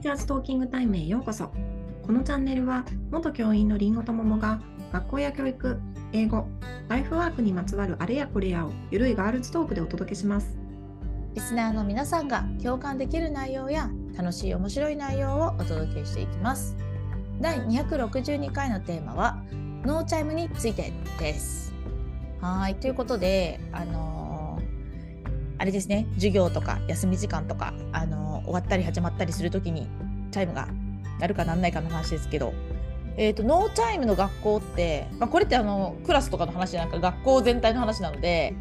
[0.00, 1.52] ーチャーズトーキングタイムへようこそ。
[2.06, 4.58] このチャンネルは、元教員のりんごと桃が、
[4.92, 5.78] 学校や教育、
[6.12, 6.48] 英語、
[6.88, 10.56] ライフワークにまつわるあれやこれやを、ゆるいガールズトークでお届けします。
[11.34, 16.76] リスナーの皆さんが共感できる内容や楽しい面白い内容をお届けしていきます。
[17.38, 19.42] 第262回のテーマは
[19.84, 21.74] ノーチャイムについてです。
[22.40, 24.19] はいということであのー
[25.60, 29.86] あれですね授業とか休み時間とか、あのー終わったり始まったりするときに
[30.32, 30.66] チャイムが
[31.20, 32.52] なるかなんないかの話ですけど。
[33.16, 38.54] えー、とノーチャイムの学校って、まあ、これってあのクラスとかの話じゃなくて学校全体の話なので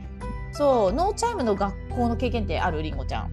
[0.52, 3.32] そうノーチャイムの学校の経験ってあるりんごちゃん？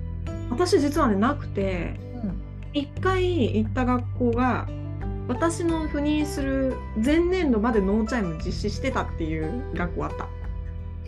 [0.51, 2.43] 私実はね、なくて、うん
[2.75, 4.69] 一回行った学校が、
[5.27, 10.29] 私の赴任する前年度までノーチャイム実施してたっていう学校あった。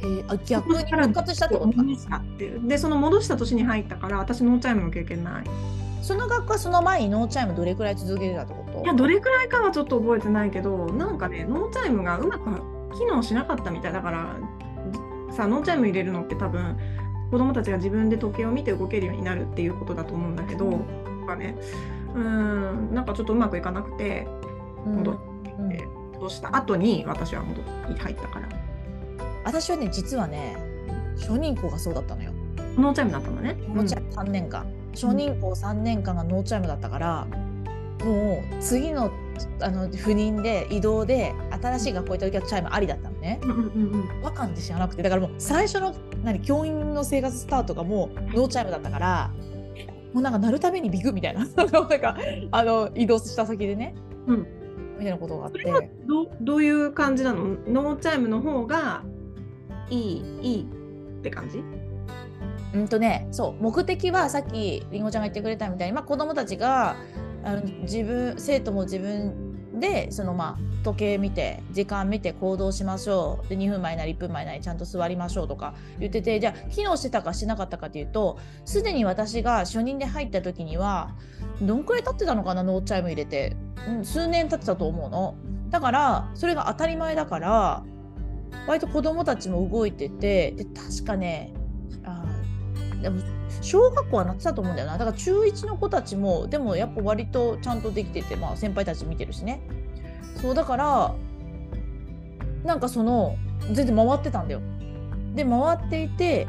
[0.01, 2.23] えー、あ逆に復活したってことか？
[2.67, 5.45] で、その戻した年に入ったから、私ノーチャイムの経験ない。
[6.03, 8.83] その学校はその前にノーチャイムどれくらい続けてたってこと？
[8.85, 12.45] いや、どれくらいかはちょっと覚えてないけど、なんかね、ノーチャイムがうまく
[12.97, 14.37] 機能しなかったみたいだから、
[15.33, 16.79] さ、ノーチャイム入れるのって多分、
[17.31, 21.57] 子供たちが自分で時計を見て動けるようになるっていうことだと思うんだけど、なんかね、
[22.15, 24.27] うーん、なんかちょっとうまくいかなくて、
[24.87, 24.97] うん。
[24.99, 25.19] 戻っ
[25.59, 25.69] うん。
[25.69, 25.85] て、
[26.15, 28.48] 戻した後に私は戻って入ったから、
[29.49, 30.57] 私はね実はね
[31.19, 32.33] 初任校がそうだったのよ。
[32.77, 33.57] ノーチャイムだったのね。
[33.75, 37.27] ノーチャイム3年間、初任校3年間がノーチャイムだったから
[38.05, 39.11] もう次の
[39.61, 41.33] あの赴任で移動で
[41.63, 43.41] 新しい学校行った時はチャイムありだったのね。
[43.43, 44.23] うんうんうんうん。
[44.23, 45.03] 和漢って知らなくて。
[45.03, 49.31] だからもう最初の何教員の生活スタートがもうノーチャイムだったから
[50.13, 51.41] もうなんかなるたびにビクみたいな。
[51.57, 52.17] なんか
[52.51, 53.95] あの移動した先でね、
[54.27, 54.47] うん。
[54.99, 55.91] みたいなことがあって。
[56.07, 57.57] どうどういう感じなの？
[57.67, 59.03] ノーチャイムの方が
[59.91, 61.63] いい、いいって感じ？
[62.75, 66.97] うんとねそう目的はさっきりんごちゃんが言ってくれたみたいに、まあ、子どもたちが
[67.43, 73.49] あの自分生徒も自分でそのまあ時計見て時間見て行動しましょう。
[73.49, 81.15] で2分前なり1分前なりちゃんと座りましょうとか言っててじゃあ機能してたかしてなかったかっていうとすでに私が初任で入った時には
[81.63, 83.57] どんくらい経ってたのかなノーチャイム入れて、
[83.89, 85.37] うん、数年経ってたと思うの。
[85.71, 87.85] だからそれが当たり前だから
[88.67, 91.53] 割と子供たちも動いててで確かね
[92.05, 92.25] あ
[93.03, 93.21] でも
[93.61, 94.99] 小学校はなってたと思うんだよな。
[94.99, 99.61] だから中1の子たちもでもやっぱ割とちゃんとできてて、まあ、先輩たち見てるしね。
[100.41, 101.15] そうだから
[102.65, 103.37] なんかその
[103.73, 104.61] 全然回ってたんだよ。
[105.35, 106.47] で回っていて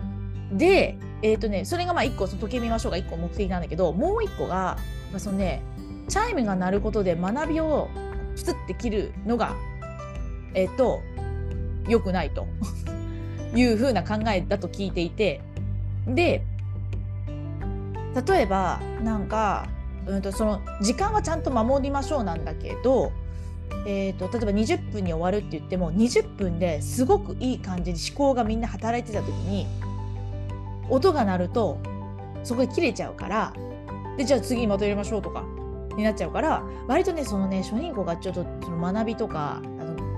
[0.52, 4.78] でえっ、とねそれがまあ1個その時計見ましょうが1個目的なんだけどもう1個が、
[5.12, 5.62] まあ、そのね
[6.08, 7.90] チャイムが鳴ることで学びを
[8.36, 9.56] プツって切るのが
[10.54, 11.02] えっ、と
[11.90, 12.48] 良くないと。
[13.56, 15.42] いうふうな考えだと聞いていて。
[16.08, 16.44] で
[18.28, 19.68] 例えばなんか、
[20.08, 23.12] うん、とその時間はちゃんと守りましょうなんだけど、
[23.86, 29.68] えー、と例えば20分に終わるって言っても20分ですごくいい感じに思考がみんな働いてた時に
[30.90, 31.78] 音が鳴ると
[32.44, 33.54] そこで切れちゃうから
[34.18, 35.44] でじゃあ次にまたやりましょうとか
[35.96, 39.62] になっちゃうから割とねそのね初任校がちょっとその学びとか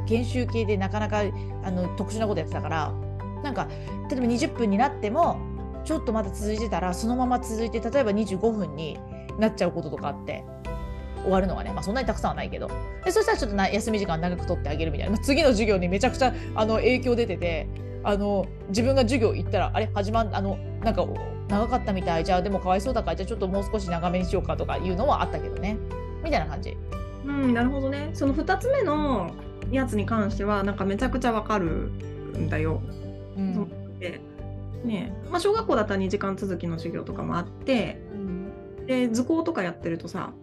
[0.08, 1.22] 研修系でなかなか
[1.64, 2.94] あの特殊なことやってたから
[3.44, 3.68] なんか
[4.10, 5.40] 例えば20分になっても
[5.84, 9.00] ちょっとまだ続いてたらそのまま続いて例えば25分に
[9.40, 10.44] なっちゃうこととかあって
[11.24, 12.70] 終わるのがね、まあ、そんなにたくさんはないけど。
[13.06, 17.68] でそしたらちょっとな休み時間長く取ってあげるみたいな、まあ次の授業にめちゃくちゃあの影響出てて
[18.04, 19.90] あの自分が授業行ったらあれ？
[19.94, 21.06] 始まんあのなんか
[21.48, 22.24] 長かったみたい。
[22.24, 25.78] じゃあでもかわいそうだからじゃあちょっともう少し長めにしようかとかいうのはあったけどね。
[26.24, 26.78] みたいな感じ。
[27.26, 28.10] うん、なるほどね。
[28.14, 29.32] その2つ目の
[29.72, 31.92] やつに関しては、なんかめちゃくちゃわかる
[32.38, 32.82] んだよ。
[33.38, 34.20] うんで
[34.84, 38.02] ねまあ、小学校だったら2時間続きの授業とかもあって、
[38.88, 40.34] で図工とかやってるとさ、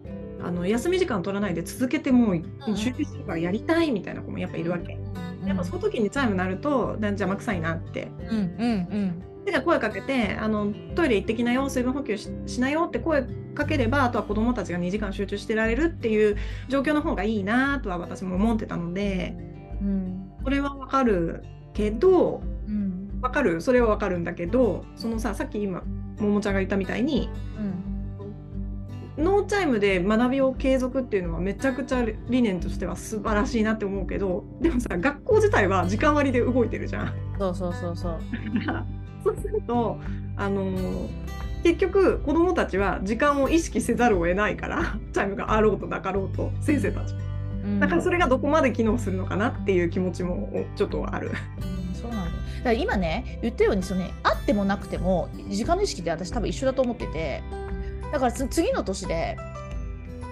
[0.43, 4.97] あの休み時間取らないで続けてもう集中してるからやりたいみたいな子もやっぱいるわけ。
[5.45, 8.11] やっぱその時にチャイム鳴るとなん邪魔くさいなって。
[8.31, 8.41] うんう
[8.97, 13.23] んうんでじゃあ声かけてあのトイレ行ってきなよ水分補給ししなよって声
[13.55, 16.37] かければあとは子どもたちが2時間集中してられるっていう
[16.69, 19.35] 状況の方がいいなとは私も思ってたので
[19.81, 21.43] うんそれはわかる
[21.75, 23.61] けどうんわかる？
[23.61, 25.83] それはわかるんだけどそのささっき今
[26.21, 27.29] ももちゃんが言ったみたいに
[29.19, 37.15] ノーチャイムで学びを継続っていうのはめちゃくちゃ理念としては素晴らしいなって思うけどでもさ学校自体は時間割で動いてるじゃん。
[37.39, 38.19] そうそうそうそう。
[39.35, 39.99] そうすると
[40.37, 41.29] あのー
[41.63, 47.15] 結局子どもたちは時間を意識せざるを得ないからチャイムがあろうとなかろうと先生たち。
[47.65, 47.81] うん。
[47.81, 51.31] だからそれがどこまで機能するのかなっていう気持ちもちょっとある。
[51.31, 52.31] うんそうなんだ。
[52.31, 57.43] よだから今ね言ったようにその、ね、あってもなくても時間の意識って私多分一緒だと思ってて
[58.13, 59.37] だからつ次の年で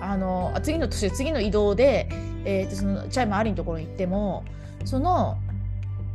[0.00, 2.08] あの次の年次の移動で、
[2.44, 4.44] えー、とそのチャイムありのところに行っても
[4.84, 5.38] その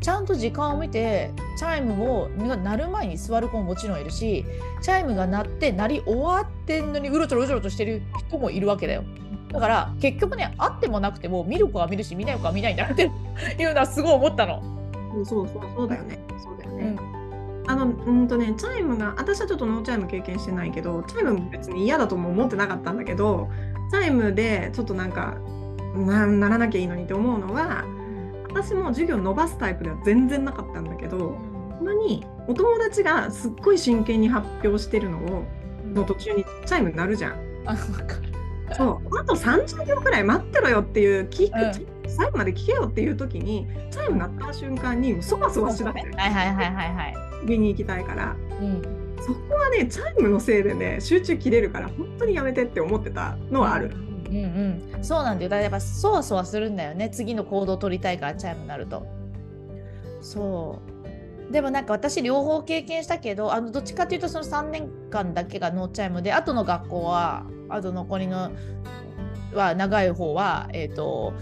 [0.02, 4.44] ちゃんと時間を見てチャイムを鳴る前に座る子ももちろんいるし
[4.82, 9.04] チャイムが鳴って鳴り終わってんのにうろちょろうろちょろとしてる人もいるわけだよ。
[9.50, 13.12] だから結局ねあってもなくても見る子は見るし見ない子は見ないんだって
[13.60, 14.64] いうのはすごい思ったの。
[15.26, 16.20] そうそうそうだよね。
[16.42, 16.98] そうだよね。
[16.98, 23.50] うん、あのうんとねチャイムが私はちょっとノーチャイム経験してないけどチャイムも別に嫌だとも思ってなかったんだけど
[23.92, 25.38] チャイムでちょっとなんか
[25.94, 27.86] なならなきゃいいのにって思うのは
[28.54, 31.38] 私も授業伸ばすタイプでは全然なかったんだけど
[31.78, 35.46] たまにお友達がすっごい真剣に発表してるのを
[35.86, 37.34] の途中にチャイム鳴るじゃん。
[37.66, 38.76] あ分かる。
[38.76, 39.20] そう。
[39.20, 41.56] あと30秒くらい待ってろよっていう聞く、
[42.06, 46.08] うん、最後まで聞けよっていう時にチャイム鳴った瞬間にそわそわしだして。
[46.08, 47.16] る、はいはいはいはいはい。
[47.46, 48.82] 上に行きたいから、うん、
[49.20, 53.92] そこはねチャイムのせいでね集中切れるから本当にやめてって思ってたのはある。
[53.94, 55.50] うんうんうん、そうなんだよ。
[55.50, 57.10] だからやっぱそわそわするんだよね。
[57.10, 59.06] 次の行動を取りたいからチャイムになると。
[60.22, 60.80] そ
[61.50, 61.52] う。
[61.52, 68.52] でもなんか私両方経験したけどあのどっちかっていうとその3年間だけがノーチャイムで後の学校はあと残りの
[69.54, 71.34] は長い方はえっ、ー、と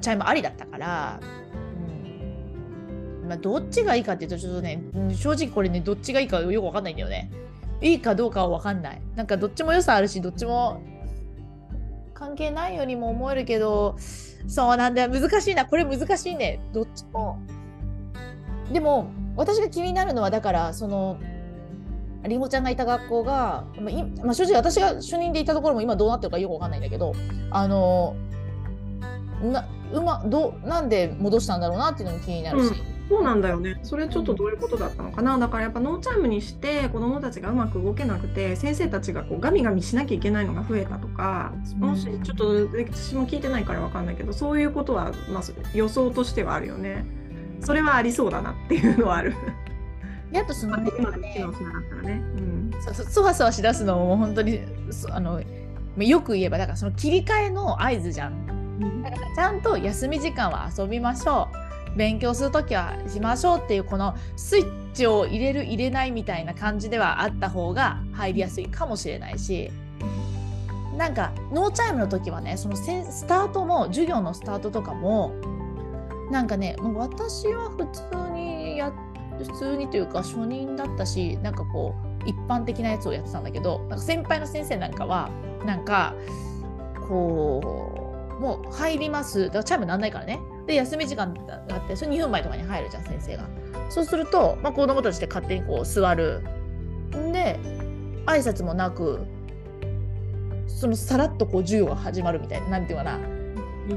[0.00, 1.20] チャイムありだったから、
[3.20, 3.28] うん。
[3.28, 4.82] まあ、どっちがいいかっていうとちょっとね
[5.14, 7.30] 正直これねどっちがいいかよくわかんないんだよね。
[7.82, 9.02] いいかどうかはわかんない。
[9.14, 10.80] なんかどっちも良さあるしどっちも
[12.22, 13.96] 関係ないようにも思えるけど
[14.46, 15.08] そうなんだよ。
[15.08, 15.66] 難しいな。
[15.66, 16.60] これ難しいね。
[16.72, 17.38] どっちも。
[18.72, 21.18] でも私が気になるのはだからその
[22.24, 27.12] りんごちゃんがいた学校が、まあ、まあ、正直私が初任でいたところも今どうなってるかよくわかんないんだけど
[27.50, 28.14] あの
[29.42, 33.78] なうまどなんで戻したんだろうなっていうのも気になるし、うんそうなんだよね。
[33.82, 35.36] それちょっとどういうことだったのかな？
[35.36, 45.42] だからやっぱノーチャイムにして子どもたちがうまく動けなくて先生たちがこうガミガミしなきゃいけないのが増えたとか、もしちょっと私も聞いてないから分かんないけどそういうことはまあ
[45.74, 47.04] 予想としてはあるよね。
[47.60, 49.34] それはありそうだなっていうのはある。
[50.32, 52.22] やっとその、ね、今で機能しなかったらね。
[52.38, 54.60] うん、そそわそわしだすのも本当に
[55.10, 55.42] あの
[55.98, 59.02] よく言えばだからその切り替えの合図じゃん。
[59.02, 61.61] だからちゃんと休み時間は遊びましょう。
[61.96, 69.70] 勉強する時はしましょうっていうこのスイッチを入れる入れないみたいな感じではあった方が入りやすいかもしれないし
[70.96, 75.34] なんかノーチャイムの時はねそのスタートも授業のスタートとかも
[76.30, 78.92] なんかねもう私は普通にや
[79.38, 81.94] 普通にというか初任だったしなんかこ
[82.24, 85.30] う一般的なやつをやってたんだけどなんか先輩の先生なんかは
[85.64, 86.14] なんか
[87.08, 87.91] こう
[88.42, 89.44] もう入ります。
[89.44, 90.40] だからチャイムなんないからね。
[90.66, 93.44] で休み時間があってそれ2分前とかに入るじゃん先生が。
[93.88, 96.42] そうすると、まあ、子供たちで勝手にこう座る。
[97.16, 97.58] んで
[98.26, 99.20] 挨拶もなく
[100.66, 103.18] そのさらっとこう授業が始まるみたいななんていうかな。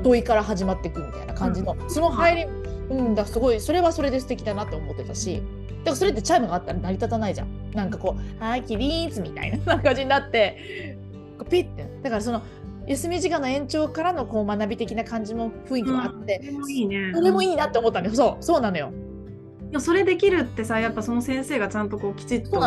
[0.04, 2.44] 問いから始まっていくみたいな感じの、うん、その入り、
[2.90, 7.72] うんだすごいそれはそれで素敵だなって思ってたしだからそれってチャイムがあったら成り立たないじゃん。
[7.72, 10.98] なんかこう「はい起立」みたいな感じになって
[11.50, 11.86] ピッて。
[12.02, 12.42] だからその
[12.88, 17.12] 休み時間の延長からのこう学び的な感じも雰囲気もあって、うん、それもいいね。
[17.14, 18.16] それもいいなって思ったんだよ。
[18.16, 18.92] そうそうなのよ。
[19.80, 22.60] それできるってさやっぱその先生がちゃんとこうきちっと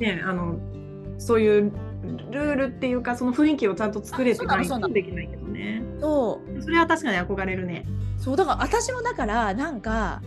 [0.00, 0.58] ねあの
[1.18, 1.72] そういう
[2.30, 5.82] ルールっていうかその雰囲気をちゃんと作れてないとできないけどね。
[6.00, 6.62] そう。
[6.62, 7.86] それは確かに憧れるね。
[8.18, 10.22] そうだから私もだからなんか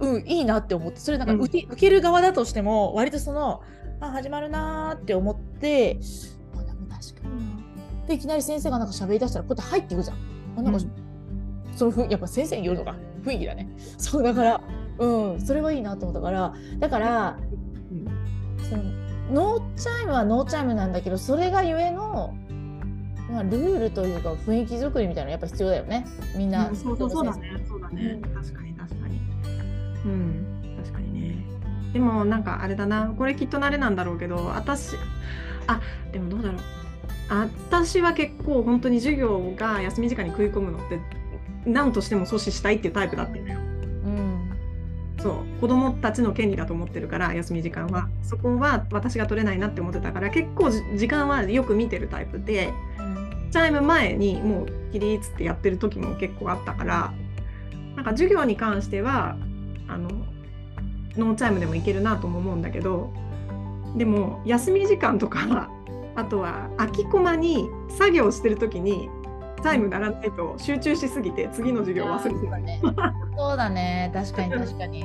[0.00, 3.62] うんいいなって思ってそれなんか受けうん、受ける側だとしても割とその
[4.00, 5.98] あ始まるなーって思って
[8.10, 10.16] でいきなり先生がなんか喋りだしたらこうやって入っていくじゃん。
[10.58, 13.68] あなんか、うん、そのふやっぱ先生によるのか雰囲気だね。
[13.96, 14.60] そうだから
[14.98, 17.38] うんそれはいいなと思ったからだから、
[17.90, 18.04] うん、
[18.64, 18.82] その
[19.32, 22.34] ノーチャイムはノーチャイムなんだけどそれがゆえの
[23.30, 26.04] まあ、ルールというか雰囲気作りみたいなのやっぱ必要だよね。
[26.36, 27.64] みんな、うん、そうそうそうだね。
[27.68, 29.20] そうだね、うん、確かに確かに。
[30.04, 30.76] うん。
[30.82, 31.44] 確かにね。
[31.92, 33.14] でもなんかあれだな。
[33.16, 34.96] これきっと慣れなんだろうけど私
[35.68, 36.60] あでもどうだろう
[37.30, 41.00] 私は結構本当に授業が休み時間に食い込むのって
[41.64, 43.58] 何としても阻止したいっていうタイプだったのよ。
[43.58, 43.62] う
[44.08, 44.50] ん、
[45.20, 45.60] そう。
[45.60, 48.08] 子供たちの権利だと思ってるから休み時間は。
[48.22, 57.12] そこは私が取れないなって思ってたから結構時間はよく見てるタイプで、うん、チャイム前にもう起立ってやってる時も結構あったから
[57.94, 59.36] なんか授業に関しては
[59.86, 60.08] あの
[61.16, 63.12] ノーチャイムでもいけるなとも思うんだけど
[63.96, 65.70] でも休み時間とか
[66.16, 69.08] あとは空きコマに作業してる時に
[69.62, 72.80] チャイム鳴らないと集中しすぎて次の授業忘れてた、ね、
[73.36, 74.10] そうだね。
[74.14, 75.04] 確かに確かに。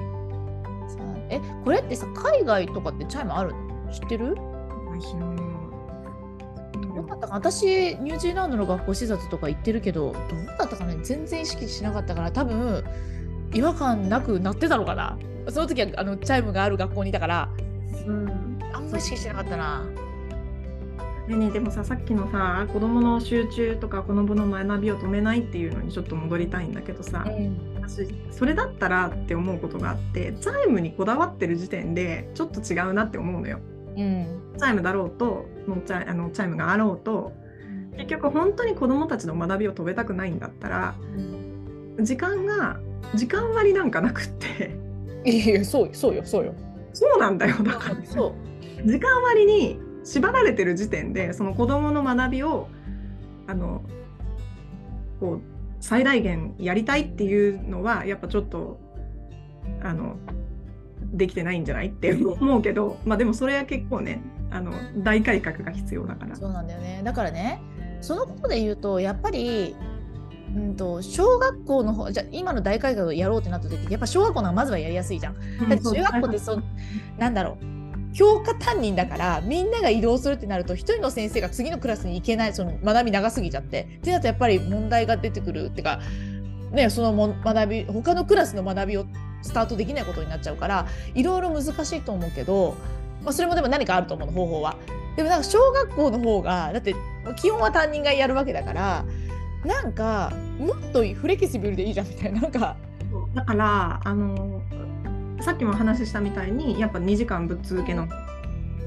[1.29, 3.91] えこれってさ海外とかってチャイムあるの？
[3.91, 4.35] 知ってる？
[4.35, 4.41] ど
[7.03, 10.23] うだったか私ニュージーランドの学校視察とか行ってるけどどう
[10.57, 12.83] だったかね全然意識しなかったから多分
[13.53, 15.17] 違和感なくなってたのかな？
[15.49, 17.49] その時はあのチャイムがある学校にいたから
[18.07, 18.59] うん。
[18.73, 19.85] あんまり意識してなかったな。
[21.27, 27.25] ねえねえでもささっきのさ子供の集中とか子供の学びを止めないっていうのにちょっと戻りたいんだけどさ、
[27.81, 33.59] 私それだったらって思うことがあってチャイムにこだわってる時点でちょっと違うなって思うのよ。
[33.97, 34.53] うん。
[34.57, 37.33] チャイムだろうとのチャイあのチャイムがあろうと
[37.97, 40.95] 結局本当に子供たちの学びを止めたくないんだったら
[42.01, 42.79] 時間が
[43.15, 44.75] 時間割なんかなくって。
[45.25, 46.53] いやそうよそうよそうよ。
[46.93, 48.05] そうなんだよだから。
[48.05, 48.35] そ
[48.83, 48.87] う。
[48.87, 52.69] 時間割に縛られてる時点でその子どもの学びを
[53.47, 53.81] あの
[55.19, 55.41] こう
[55.81, 58.79] 最大限やりたいっていうのはやっぱちょっと
[59.81, 60.17] あの
[61.01, 64.21] できてないんじゃないって 思うけど、まあ、でもそれは結構ね
[64.51, 66.35] あの大改革が必要だから。
[66.35, 67.61] そうなんだよねだからね
[68.01, 69.75] そのことで言うとやっぱり、
[70.55, 75.35] うん、と小学校の方じゃあ今の大改革をやろうってなった時やっぱ小学校の方がまずはやりやすいじゃん。
[75.69, 76.61] だって中学校ってそ
[77.17, 77.74] なんだろう
[78.15, 85.99] 教科担任だからみんなが移動するってなると一人の先生が次のクラスに行けないその学び長すぎちゃってってなるとやっぱり問題が出てくるっていうか、
[86.71, 89.05] ね、そのも学び他のクラスの学びを
[89.41, 92.77] スタートできないことになっちゃうからいろいろ難しいと思うけど、
[93.21, 94.77] まあ、それもでも何かあると思うの方法は。
[95.17, 96.93] でもなんか小学校の方がだって
[97.37, 99.05] 基本は担任がやるわけだから
[99.65, 102.75] なんかもっとフレキシブルでいいじゃんみたいななんか
[103.33, 104.61] だからあの
[105.41, 108.07] さっきもお話ししたみたいにやっぱ2時間ぶっ続けの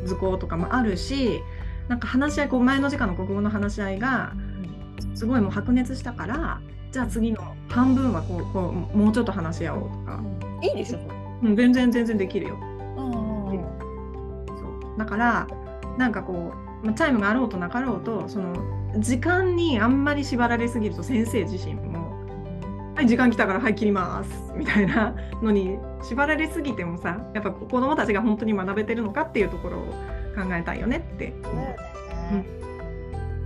[0.05, 1.41] 図工とかもあるし
[1.89, 4.33] なんか話し合いこう前の時間の国語の話し合いが
[5.15, 6.61] すごいもう白熱したから
[6.93, 10.23] じゃあ次の半分はこうこうもうちょっと話し合おうとか、
[10.63, 10.99] いいでしょ。
[10.99, 11.09] そ
[11.45, 12.59] れうん、全然全然できるよ。
[12.97, 14.99] そう。
[14.99, 15.47] だから
[15.99, 16.53] なんかこ
[16.83, 18.55] うまあチャイムがあろうとなかろうとその
[18.99, 21.88] 時間にあんまり縛られすぎると先生自身も
[22.99, 29.81] 「はい時間来たからはい切ります」みたいなのに縛られすぎてもさやっぱ子どもたちが本当に学べてるのかっていうところを
[30.35, 31.33] 考えたいよねって。
[31.45, 32.45] そうだよね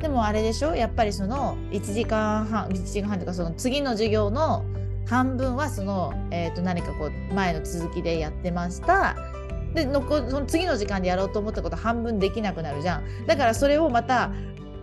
[0.00, 0.74] でもあれでしょ？
[0.74, 4.64] やっぱりその1時間半1時間半というかその次の授業の
[5.06, 9.14] 半分はその、えー、と何かこう前の続きでやってました。
[9.74, 13.26] で残その次の時間でやろうと思ったこと半分できなくなるじゃん。
[13.26, 14.30] だからそれをまた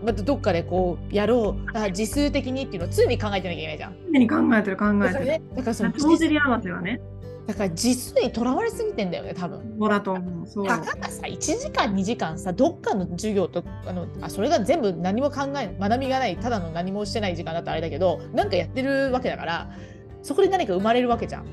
[0.04, 3.96] またどっかでこうやろうあ時数的にっていうのを常に考えてなきゃいけないじゃん。
[4.14, 5.00] 常に考えてる考えてる。
[5.00, 7.02] だからね、だからその帳尻合わせはね
[7.48, 9.76] だから時数にとらわれすぎてんだよね多分。
[9.80, 10.48] そうだと思う。
[10.48, 19.72] そうたかがさ1時間2時間さどっかの授業とあのあそれが全部何も考え学びがないただの何もしてない時間だったらあれだけどなんかやってるわけだから
[20.22, 21.46] そこで何か生まれるわけじゃん。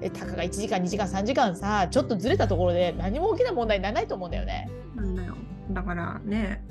[0.00, 4.70] えたかが1時間2時間3時間さちょっとずれたところで何も大きな問題にならないと思うんだよね。
[4.94, 5.34] なんだよ
[5.70, 6.62] だからね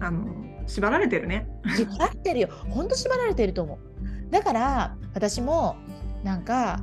[0.00, 0.26] あの
[0.66, 1.48] 縛られてるね。
[1.76, 4.30] 縛られてるよほんと縛られてると思う。
[4.30, 5.76] だから私も
[6.22, 6.80] なんか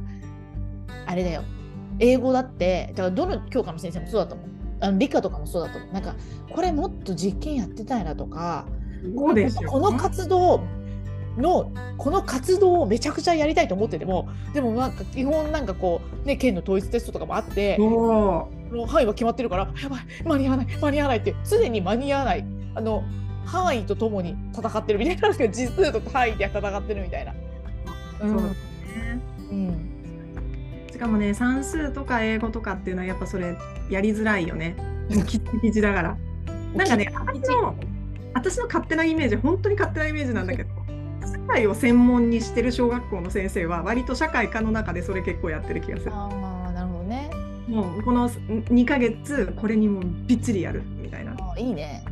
[1.06, 1.44] あれだよ
[2.00, 4.48] 英語だってだからどの教科の先生もそうだと思う。
[4.82, 5.94] あの理科とかもそうだと思う。
[5.94, 6.16] なんか
[6.54, 8.66] これもっと実験やってたいなとか
[9.16, 9.70] そうですよ。
[9.70, 10.62] この活動
[11.38, 22.46] のこの活動をめちゃくちゃやりたいと思っててもでもなんか基本なんかこうね県の統一テストとかもあってそうもう範囲は決まってるからやばい間に合わない間に合わないって常に間に合わない
[22.76, 23.04] あの
[23.46, 27.34] 範囲とともに戦ってるみたいななんか実数と範囲で戦ってるみたいな。
[28.20, 28.54] そうだね。
[29.52, 29.96] うん
[30.92, 33.58] しかもね算数とか英語とかっていうのはやっぱそれ
[33.90, 34.76] やりづらいよね。
[35.10, 36.18] もうキッチキチだから。
[36.74, 37.76] なんかね私の
[38.34, 40.70] 私の勝手なイメージ本当に勝手なイメージなんだけど
[41.22, 46.12] 社会を専門にしてる小学校の先生は割と社会科の中でそれ結構やってる気がする。
[46.14, 46.30] あ
[46.70, 47.30] あなるほどね。
[47.68, 51.36] もうこの2ヶ月これにもうびっちりやるみたいな。
[51.40, 52.04] あいいね。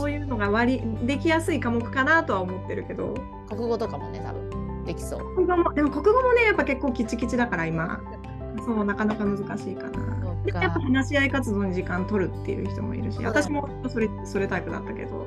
[0.00, 3.14] そういうのが割りできやすい科目かなとは思ってるけど。
[3.48, 5.34] 国語とかもね多分できそう。
[5.34, 8.00] 国語もでも国語もねやっぱ結構キチキチだから今
[8.64, 10.20] そうなかなか難しいかな。
[10.44, 15.26] でやっぱ話し合い活動に時間取るっていう人もいるし私もそれそれタイプだったけど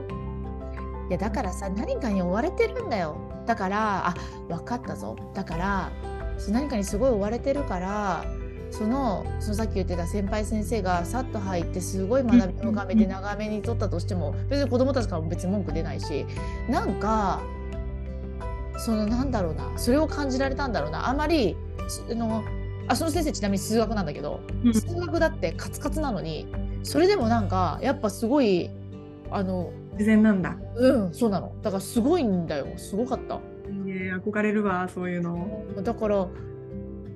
[1.10, 3.15] いやだからさ何かに追われてるんだよ
[3.46, 4.15] だからあ
[4.48, 5.92] 分かったぞだから
[6.50, 8.25] 何かにすごい追われてるから
[8.74, 16.25] そのそのさっき言ってた先輩先生がさっと入ってすごい学びを深めて長めに取ったとしても別に子供たちからも別に文句出ないし
[16.68, 17.42] なんか
[18.77, 21.56] そのなんだろうなそれを感じられたんだろうなあまり
[21.88, 22.44] そあの
[22.88, 26.48] あその先生ちなみに数学なんだけどうん数学だってカツカツなのに
[26.82, 28.72] それでもなんかやっぱすごい
[29.30, 30.58] あの自然なんだ。
[30.75, 31.53] うん、そうなの。
[31.62, 32.68] だからすごいんだよ。
[32.77, 33.36] すごかった。
[33.36, 33.39] い
[33.70, 35.63] いね憧れるわそういうの。
[35.84, 36.27] だから、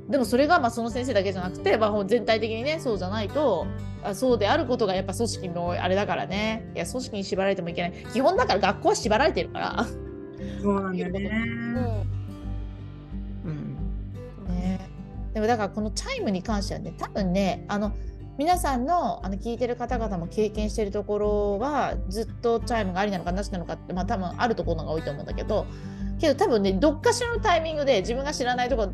[0.10, 3.68] でもそれがまあその先生だけじゃなくて、まあ、全体的にねそうじゃないと
[4.04, 6.72] あそうであることがやっぱ組織のあれだからね。
[6.76, 7.94] いや組織に縛られてもいけない。
[8.14, 9.86] 基本だから学校は縛られてるから。
[10.62, 11.32] そうなんだよね。
[13.46, 13.78] うん。
[14.48, 14.90] ね。
[15.34, 17.94] でもだからこのチャイムに関してはね多分ねあの
[18.38, 25.66] 皆さんのあの聞いてる方々も経験してるところはずっとチャイムがありなのかなしなのかってまあ多分あるところが多いと思うんだけど
[26.20, 28.94] けど多分ねどっかしらのタイミングで自分が知らないところ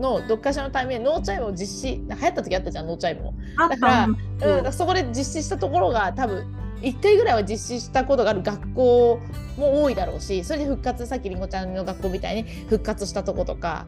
[0.00, 3.34] のどっかしらのタイミングでノーチャイムを実施流行った時あったじゃんノーチャイムも。
[3.68, 3.86] だか
[4.40, 6.46] ら,、うん、そこで実施したところが多分
[6.82, 9.20] 1回ぐらいは実施したことがある学校
[9.56, 13.86] も多いだろうしそれで復活さっきりんごちゃんの学校みたいに復活したとことか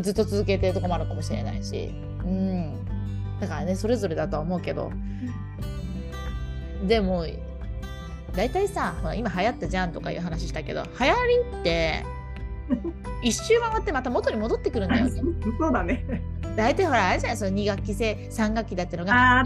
[0.00, 1.90] ずっと続けてるとこもあるかもしれないし、
[2.24, 2.84] うん、
[3.40, 4.90] だからねそれぞれだとは思うけど、
[6.84, 7.24] でも
[8.34, 12.04] 大体さ今流行ったじゃんとかいう話したけど流行りって
[13.22, 15.10] 一周回ってまた元に戻ってくるんだよね。
[15.58, 16.04] そうだね。
[16.56, 19.42] 大体ほらあれじゃないその2学期制3学期だったのが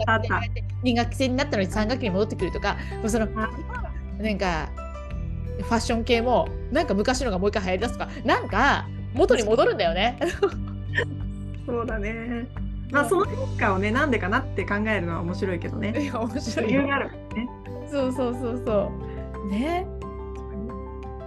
[0.85, 4.69] 2学期制になったのに3学期に戻ってくるとかそのなんか
[5.59, 10.19] ファッション系もなんか昔のがもう一回流行りだすとかなんか元に戻るんだよね。
[11.67, 12.47] そうだね。
[12.93, 15.95] まあその変化をねなんでかなって考えるのは面白いけどね。
[15.99, 16.67] いや面白い。
[16.69, 17.49] 理由があるね。
[17.91, 18.93] そうそうそうそ
[19.47, 19.51] う。
[19.51, 19.87] ね。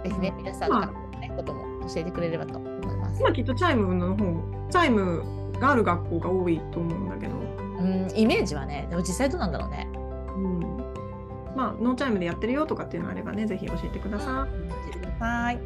[0.04, 3.20] ぜひね皆さんからね、ことも教えてくれればと思います。
[3.20, 5.22] 今きっとチャイムの方チャイム
[5.60, 7.34] がある学校が多いと思うんだけど。
[7.78, 9.88] うん、イメージはね、でも実際どうなんだろうね。
[9.94, 10.60] うん。
[11.56, 14.70] まあ、ノーチャイムでやってるよとかっていうのあればね、ぜひ教えてください。
[14.70, 15.58] 教えてください。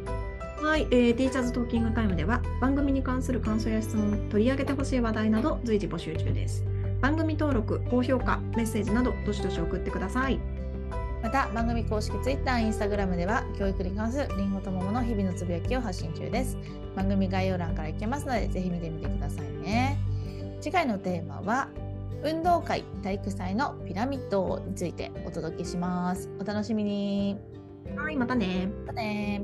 [0.61, 6.65] はい、えー、ティーチャーズトーキングタイムでは番組に関する感想や質問、取り上げてほしい話題など随時募集中です。
[6.99, 10.39] 番組登録、高評価、メッセージなどどしどし送ってください。
[11.21, 16.57] また番組公式 Twitter、Instagram では教育に関するりんごと桃の日々のつぶやきを発信中です。
[16.95, 19.97] 番組概要欄から行けますのでぜひ見てみてくださいね。
[20.61, 21.69] 次回のテーマは
[22.23, 26.29] 運動会体育祭のピラミッドについてお届けします。
[26.39, 27.37] お楽しみに。
[27.95, 28.69] はい、またね。
[28.85, 29.41] またね